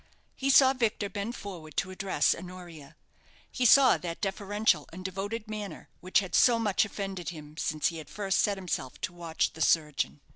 [0.35, 2.95] He saw Victor bend forward to address Honoria.
[3.51, 7.97] He saw that deferential and devoted manner which had so much offended him since he
[7.97, 10.19] had first set himself to watch the surgeon.